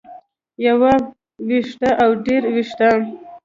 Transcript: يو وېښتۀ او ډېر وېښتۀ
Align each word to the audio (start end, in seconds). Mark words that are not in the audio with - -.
يو 0.65 0.75
وېښتۀ 1.47 1.89
او 2.03 2.09
ډېر 2.25 2.43
وېښتۀ 2.55 2.89